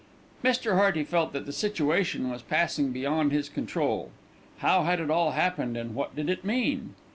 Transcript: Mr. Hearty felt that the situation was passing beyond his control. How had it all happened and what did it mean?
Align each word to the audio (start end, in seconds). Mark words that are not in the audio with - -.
Mr. 0.43 0.77
Hearty 0.77 1.03
felt 1.03 1.31
that 1.31 1.45
the 1.45 1.53
situation 1.53 2.31
was 2.31 2.41
passing 2.41 2.91
beyond 2.91 3.31
his 3.31 3.49
control. 3.49 4.09
How 4.57 4.81
had 4.81 4.99
it 4.99 5.11
all 5.11 5.33
happened 5.33 5.77
and 5.77 5.93
what 5.93 6.15
did 6.15 6.27
it 6.27 6.43
mean? 6.43 6.95